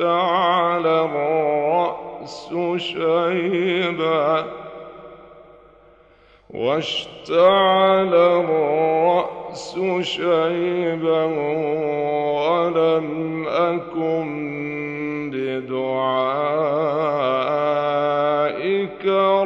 واشتعل 0.00 0.86
الرأس 0.86 2.48
شيبا 2.76 4.44
واشتعل 6.50 8.14
الرأس 8.14 9.78
شيبا 10.00 11.24
ولم 12.40 13.48
أكن 13.48 15.30
بدعائك 15.34 16.26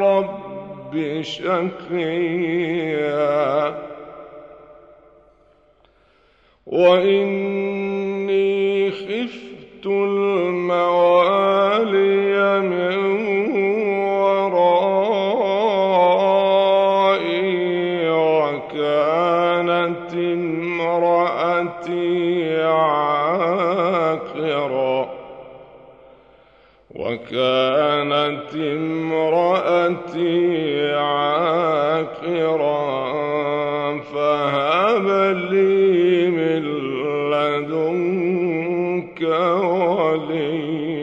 رب 0.01 1.23
شقيا. 1.23 2.45
وإني 6.67 7.44
امرأتي 28.57 30.35
عاقرا 30.95 32.45
فهب 34.01 35.07
لي 35.51 36.29
من 36.29 36.63
لدنك 37.31 39.21
وليا. 40.01 40.95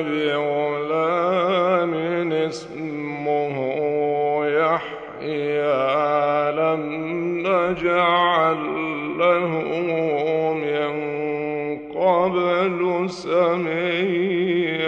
بغلام 0.09 1.93
اسمه 2.33 3.57
يحيى. 4.47 5.83
لم 6.57 6.83
نجعل 7.47 8.63
له 9.19 9.51
من 10.65 10.93
قبل 11.97 12.81
سميا. 13.11 14.82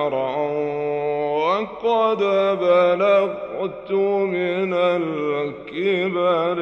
عاقرا 0.00 0.36
وقد 1.40 2.18
بلغت 2.60 3.90
من 3.90 4.74
الكبر 4.74 6.58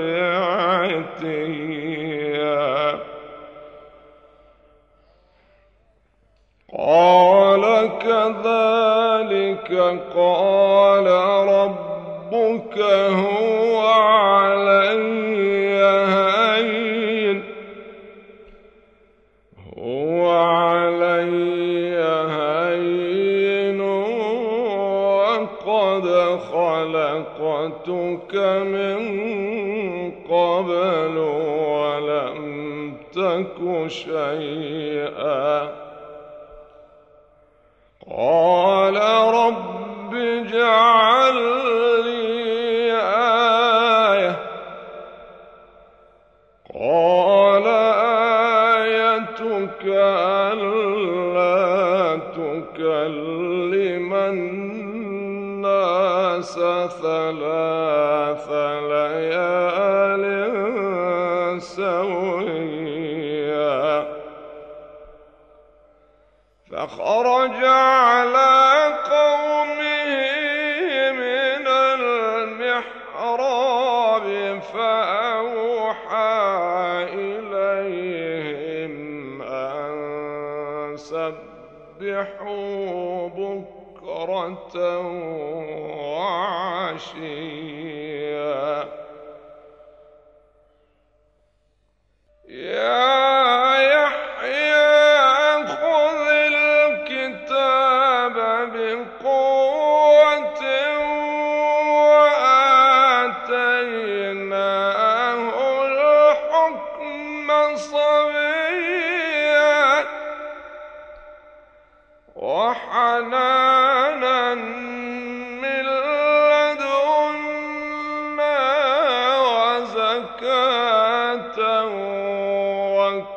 عتيا. 0.88 1.78
قال 6.78 7.64
كذلك 7.98 9.70
قال 10.16 11.06
ربك 11.48 12.78
هو 13.12 13.57
خلقتك 27.68 28.34
من 28.64 28.98
قبل 30.30 31.18
ولم 31.18 32.92
تك 33.12 33.88
شيئا. 33.88 34.57
سبحوا 82.18 83.28
بكرة 83.28 84.58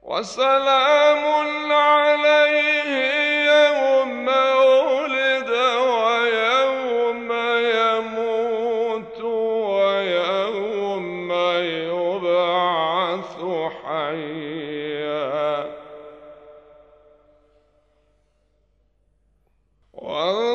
وسلام 0.03 1.23
عليه 1.71 2.62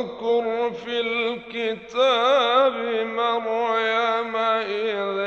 واذكر 0.08 0.70
في 0.72 1.00
الكتاب 1.00 2.72
مريم 3.06 4.37
إذ 4.37 5.19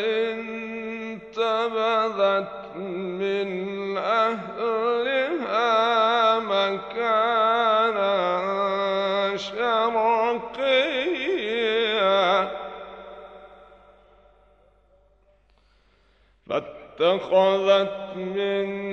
انتبذت 1.37 2.75
من 2.75 3.49
أهلها 3.97 5.69
مكانا 6.39 8.11
شرقيا. 9.37 10.71
فاتخذت 16.49 18.15
من 18.15 18.90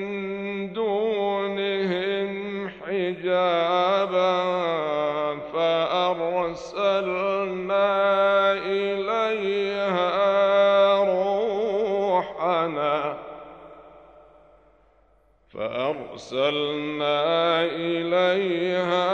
فأرسلنا 16.18 17.64
إليها 17.64 19.12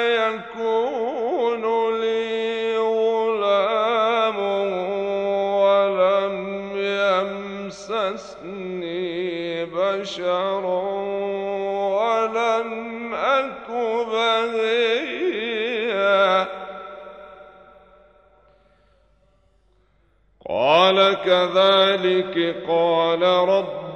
يكون 0.09 1.63
لي 2.01 2.77
غلام 2.77 4.39
ولم 5.61 6.71
يمسسني 7.69 8.55
بشر 9.65 10.65
ولم 11.95 13.13
أك 13.13 13.69
بغيا. 14.11 15.29
قال 20.49 21.13
كذلك 21.13 22.55
قال 22.67 23.23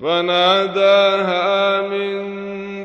فناداها 0.00 1.80
من 1.82 2.20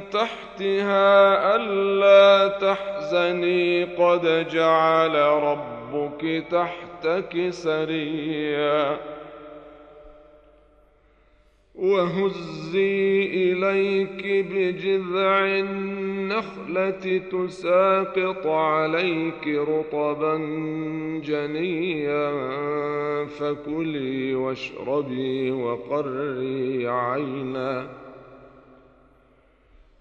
تحتها 0.10 1.56
ألا 1.56 2.48
تحزني 2.48 3.84
قد 3.84 4.48
جعل 4.52 5.16
ربك 5.16 6.44
تحتك 6.52 7.50
سريا. 7.50 8.98
وهزي 11.78 13.24
إليك 13.26 14.48
بجذع 14.52 15.46
النخلة 15.46 17.22
تساقط 17.32 18.48
عليك 18.48 19.48
رطبا 19.48 20.38
جنيا 21.24 22.32
فكلي 23.26 24.36
واشربي 24.36 25.52
وقري 25.52 26.88
عينا. 26.88 28.05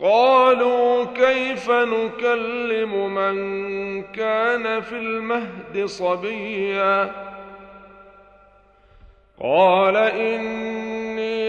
قالوا 0.00 1.04
كيف 1.04 1.70
نكلم 1.70 3.14
من 3.14 3.36
كان 4.02 4.80
في 4.80 4.92
المهد 4.92 5.84
صبيا؟ 5.84 7.12
قال 9.40 9.96
إني 9.96 10.85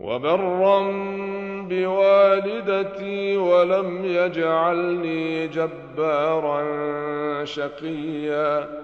وبرا 0.00 0.80
بوالدتي 1.68 3.36
ولم 3.36 4.04
يجعلني 4.04 5.48
جبارا 5.48 6.64
شقيا. 7.44 8.80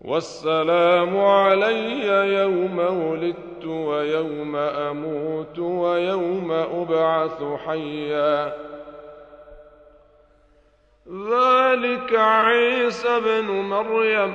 والسلام 0.00 1.20
علي 1.20 2.06
يوم 2.40 2.78
ولدت 2.78 3.64
ويوم 3.66 4.56
أموت 4.56 5.58
ويوم 5.58 6.52
أبعث 6.52 7.42
حيا. 7.66 8.56
ذلك 11.08 12.14
عيسى 12.14 13.20
بن 13.20 13.44
مريم. 13.44 14.34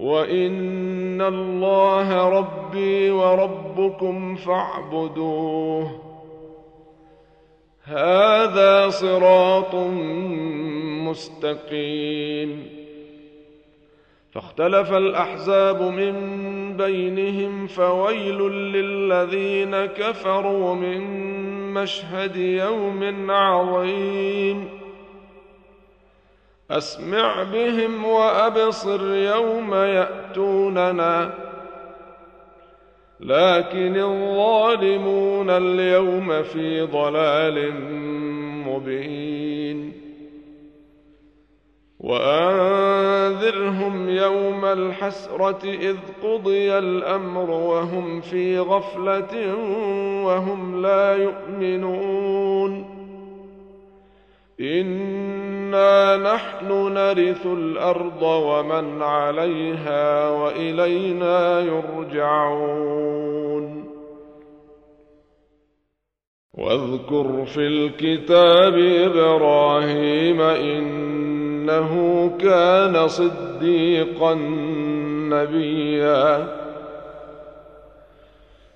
وان 0.00 1.22
الله 1.22 2.28
ربي 2.28 3.10
وربكم 3.10 4.34
فاعبدوه. 4.34 6.00
هذا 7.84 8.88
صراط 8.88 9.74
مستقيم. 11.08 12.78
فاختلف 14.30 14.92
الاحزاب 14.92 15.82
من 15.82 16.14
بينهم 16.76 17.66
فويل 17.66 18.38
للذين 18.50 19.86
كفروا 19.86 20.74
من 20.74 21.00
مشهد 21.74 22.36
يوم 22.36 23.30
عظيم. 23.30 24.77
أسمع 26.70 27.42
بهم 27.42 28.04
وأبصر 28.04 29.14
يوم 29.14 29.74
يأتوننا. 29.74 31.34
لكن 33.20 33.96
الظالمون 33.96 35.50
اليوم 35.50 36.42
في 36.42 36.82
ضلال 36.82 37.72
مبين. 38.66 39.92
وأنذرهم 42.00 44.08
يوم 44.08 44.64
الحسرة 44.64 45.64
إذ 45.64 45.96
قضي 46.22 46.78
الأمر 46.78 47.50
وهم 47.50 48.20
في 48.20 48.58
غفلة 48.58 49.56
وهم 50.24 50.82
لا 50.82 51.16
يؤمنون. 51.16 52.97
انا 54.60 56.16
نحن 56.16 56.94
نرث 56.94 57.46
الأرض 57.46 58.22
ومن 58.22 59.02
عليها 59.02 60.30
والينا 60.30 61.60
يرجعون 61.60 63.08
واذكر 66.54 67.44
في 67.44 67.66
الكتاب 67.66 68.74
إبراهيم 68.78 70.40
انه 70.40 71.92
كان 72.40 73.08
صديقا 73.08 74.34
نبيا 75.30 76.48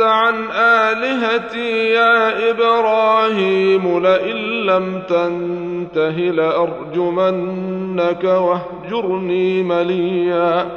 عن 0.00 0.50
آلهتي 0.50 1.90
يا 1.90 2.50
إبراهيم 2.50 4.02
لئن 4.02 4.36
لم 4.36 5.02
تنته 5.08 6.10
لأرجمنك 6.10 8.24
واهجرني 8.24 9.62
مليا. 9.62 10.68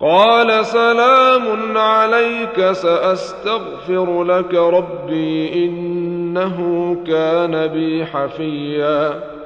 قال 0.00 0.66
سلام 0.66 1.78
عليك 1.78 2.72
سأستغفر 2.72 4.24
لك 4.24 4.54
ربي 4.54 5.64
إنه 5.64 6.96
كان 7.06 7.66
بي 7.66 8.06
حفيًّا. 8.06 9.36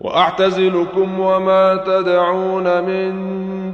وأعتزلكم 0.00 1.20
وما 1.20 1.76
تدعون 1.76 2.84
من 2.84 3.12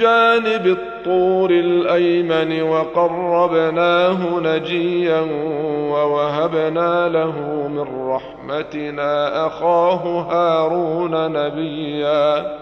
جانب 0.00 0.66
الطور 0.66 1.50
الأيمن 1.50 2.62
وقربناه 2.62 4.40
نجيا 4.40 5.20
ووهبنا 5.92 7.08
له 7.08 7.68
من 7.68 8.10
رحمتنا 8.10 9.46
أخاه 9.46 10.04
هارون 10.30 11.32
نبيا. 11.32 12.56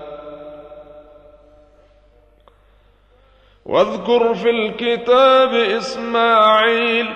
واذكر 3.66 4.35
في 4.35 4.50
الكتاب 4.50 5.54
إسماعيل 5.54 7.07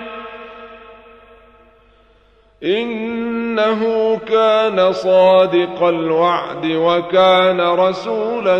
إنه 2.63 4.15
كان 4.17 4.91
صادق 4.91 5.83
الوعد 5.83 6.65
وكان 6.65 7.61
رسولا 7.61 8.59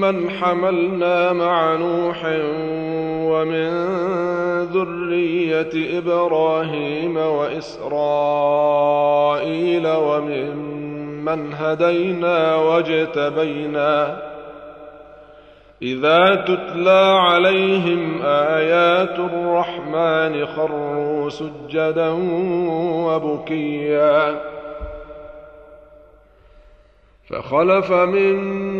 وممن 0.00 0.30
حملنا 0.30 1.32
مع 1.32 1.76
نوح 1.76 2.24
ومن 3.32 3.70
ذرية 4.64 5.98
إبراهيم 5.98 7.16
وإسرائيل 7.16 8.26
وممن 9.86 11.54
هدينا 11.54 12.56
واجتبينا 12.56 14.22
إذا 15.82 16.34
تتلى 16.34 17.16
عليهم 17.20 18.22
آيات 18.22 19.18
الرحمن 19.18 20.46
خروا 20.46 21.28
سجدا 21.28 22.08
وبكيا 23.06 24.40
فخلف 27.30 27.92
من 27.92 28.79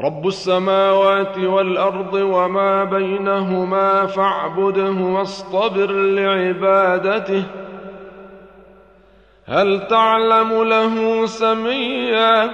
رب 0.00 0.26
السماوات 0.26 1.38
والأرض 1.38 2.14
وما 2.14 2.84
بينهما 2.84 4.06
فاعبده 4.06 5.04
واصطبر 5.04 5.92
لعبادته. 5.92 7.44
هل 9.46 9.86
تعلم 9.86 10.64
له 10.64 11.26
سميا؟ 11.26 12.50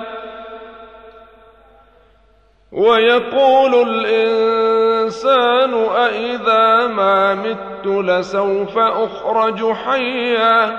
ويقول 2.72 3.74
الإنسان 3.88 5.74
أإذا 5.74 6.86
ما 6.86 7.34
مت 7.34 7.86
لسوف 7.86 8.78
أخرج 8.78 9.72
حيا؟ 9.72 10.78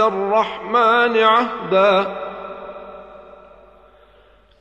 الرحمن 0.00 1.16
عهدا. 1.16 2.06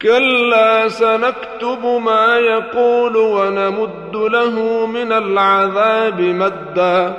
كلا 0.01 0.87
سنكتب 0.87 1.85
ما 1.85 2.37
يقول 2.37 3.17
ونمد 3.17 4.15
له 4.15 4.85
من 4.85 5.11
العذاب 5.11 6.21
مدا. 6.21 7.13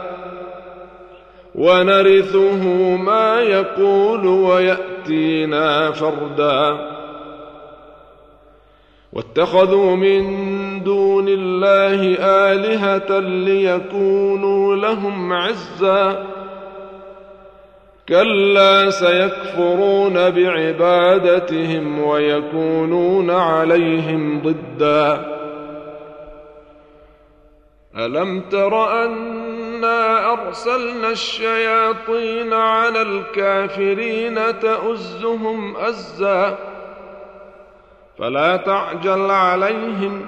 ونرثه 1.55 2.65
ما 2.97 3.41
يقول 3.41 4.27
ويأتينا 4.27 5.91
فردا. 5.91 6.91
واتخذوا 9.13 9.97
من 9.97 10.25
دون 10.85 11.29
الله 11.29 12.17
آلهة 12.21 13.19
ليكونوا 13.19 14.77
لهم 14.77 15.33
عزا. 15.33 16.38
كلا 18.09 18.91
سيكفرون 18.91 20.31
بعبادتهم 20.31 22.01
ويكونون 22.01 23.31
عليهم 23.31 24.43
ضدا. 24.43 25.39
ألم 27.97 28.41
تر 28.41 29.05
أنا 29.05 30.33
أرسلنا 30.33 31.11
الشياطين 31.11 32.53
على 32.53 33.03
الكافرين 33.03 34.59
تؤزهم 34.59 35.77
أزا؟ 35.77 36.59
فلا 38.19 38.57
تعجل 38.57 39.31
عليهم. 39.31 40.27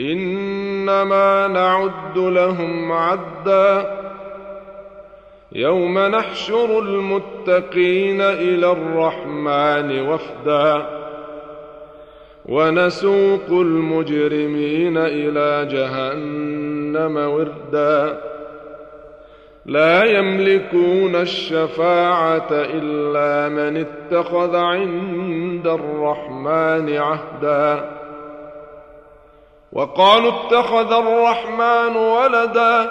إنما 0.00 1.46
نعد 1.46 2.18
لهم 2.18 2.92
عدا. 2.92 4.03
يوم 5.54 5.98
نحشر 5.98 6.78
المتقين 6.78 8.20
إلى 8.20 8.72
الرحمن 8.72 10.08
وفدا 10.08 10.86
ونسوق 12.46 13.48
المجرمين 13.50 14.96
إلى 14.96 15.68
جهنم 15.72 17.16
وردا 17.16 18.20
لا 19.66 20.04
يملكون 20.04 21.16
الشفاعة 21.16 22.48
إلا 22.50 23.48
من 23.48 23.76
اتخذ 23.86 24.56
عند 24.56 25.66
الرحمن 25.66 26.96
عهدا 26.96 27.90
وقالوا 29.72 30.32
اتخذ 30.32 30.92
الرحمن 30.92 31.96
ولدا 31.96 32.90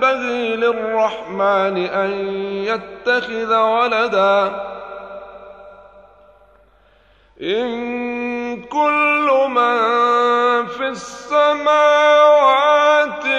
ينبغي 0.00 0.56
للرحمن 0.56 1.76
أن 1.86 2.10
يتخذ 2.64 3.56
ولدا. 3.56 4.66
إن 7.42 8.62
كل 8.62 9.46
من 9.48 10.66
في 10.66 10.88
السماوات 10.88 11.66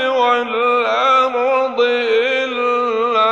والأرض 0.08 1.82
إلا 1.82 3.32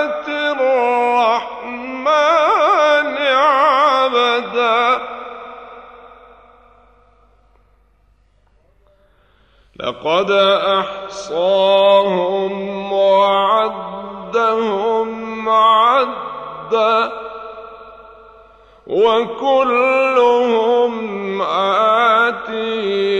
آتي 0.00 0.50
الرحمن 0.50 2.08
عبدا. 3.36 4.98
لقد 9.76 10.30
أحصاهم 11.18 12.92
وعدهم 12.92 14.28
عدا 15.48 17.12
وكلهم 18.86 20.92
آتيه 21.42 23.17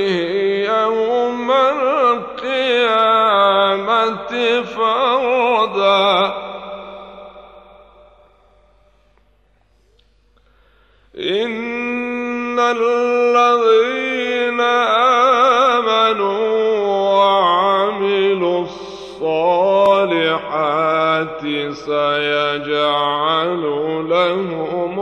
سيجعل 21.75 23.63
لهم 24.09 24.97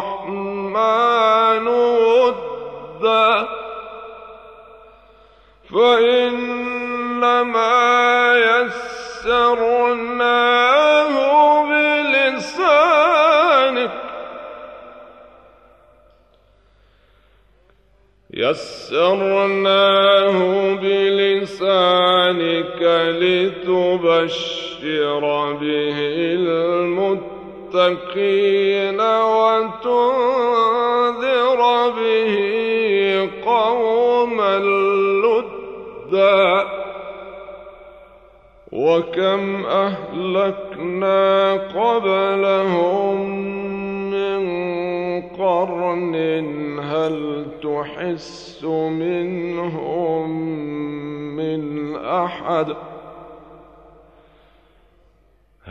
الرحمن 0.00 1.66
ودا 1.68 3.48
فإنما 6.22 7.52
يسرناه 9.24 10.02
بلسانك 11.64 13.12
يسرناه 19.42 20.38
بلسانك 20.74 22.02
لتبشر 23.20 24.61
به 24.82 25.98
المتقين 27.72 27.80
وتنذر 29.80 30.40
به 31.90 32.34
قوما 33.44 34.58
لدا 35.24 36.66
وكم 38.72 39.66
أهلكنا 39.66 41.52
قبلهم 41.52 43.16
من 44.10 44.42
قرن 45.22 46.14
هل 46.80 47.46
تحس 47.62 48.64
منهم 48.64 50.30
من 51.36 51.96
أحد؟ 51.96 52.76